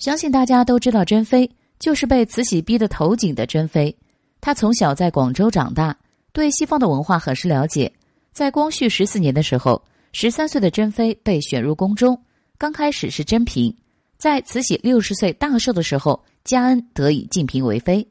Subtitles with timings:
[0.00, 1.48] 相信大家都知道，珍妃
[1.78, 3.94] 就是被慈禧逼得投井的珍妃。
[4.40, 5.94] 她从小在广州长大，
[6.32, 7.92] 对西方的文化很是了解。
[8.32, 12.18] 在光绪十四年的时候，十三岁的珍妃被选入宫中，
[12.56, 13.76] 刚开始是珍嫔。
[14.16, 18.08] 在慈禧六十岁大寿的时候，嘉恩得以晋嫔为妃。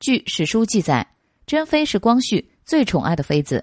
[0.00, 1.06] 据史书记载，
[1.46, 3.62] 珍妃是光绪最宠爱的妃子。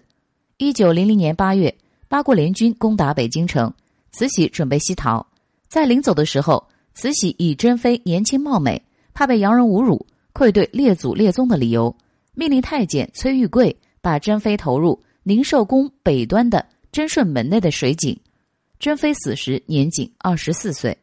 [0.57, 1.75] 一九零零年八月，
[2.07, 3.73] 八国联军攻打北京城，
[4.11, 5.25] 慈禧准备西逃，
[5.67, 6.63] 在临走的时候。
[6.93, 8.81] 慈禧以珍妃年轻貌美，
[9.13, 11.95] 怕被洋人侮辱，愧对列祖列宗的理由，
[12.33, 18.17] 命令太监崔玉贵把珍妃投入宁寿宫北端的贞顺门内的水井。
[18.79, 20.97] 珍妃死时年仅二十四岁。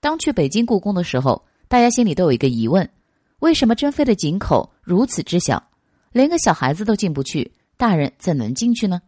[0.00, 2.88] 当去北京故宫的时候，大家心里都有一个疑问：
[3.40, 5.62] 为什么珍妃的井口如此之小，
[6.12, 9.02] 连个小孩子都进不去，大人怎能进去呢？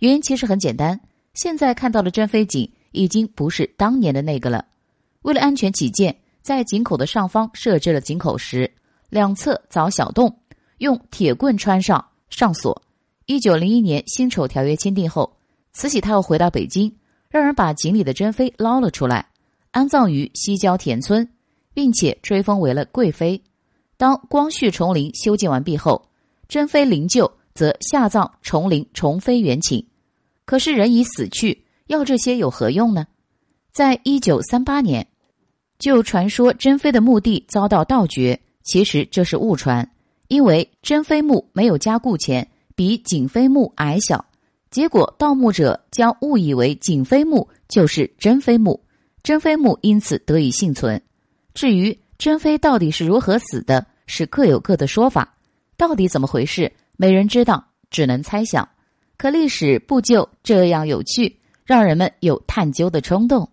[0.00, 1.00] 原因其实很简单，
[1.32, 4.66] 现在看到的珍妃井已经不是当年的那个了。
[5.24, 8.70] 为了安全起见，在井口的上方设置了井口石，
[9.08, 10.38] 两侧凿小洞，
[10.78, 12.82] 用铁棍穿上上锁。
[13.24, 15.34] 一九零一年辛丑条约签订后，
[15.72, 16.94] 慈禧太后回到北京，
[17.30, 19.26] 让人把井里的珍妃捞了出来，
[19.70, 21.26] 安葬于西郊田村，
[21.72, 23.42] 并且追封为了贵妃。
[23.96, 26.10] 当光绪崇陵修建完毕后，
[26.48, 29.86] 珍妃灵柩则下葬崇陵崇妃原寝。
[30.44, 33.06] 可是人已死去，要这些有何用呢？
[33.72, 35.08] 在一九三八年。
[35.84, 39.86] 就传说珍妃的墓地遭到盗掘，其实这是误传，
[40.28, 44.24] 因为珍妃墓没有加固前比景妃墓矮小，
[44.70, 48.82] 结果盗墓者将误以为景妃墓就是珍妃墓，
[49.22, 51.02] 珍妃墓因此得以幸存。
[51.52, 55.34] 至于珍妃到底是如何死的，是各有各的说法，
[55.76, 58.66] 到底怎么回事，没人知道，只能猜想。
[59.18, 63.50] 可历史不就这样有趣，让人们有探究的冲动。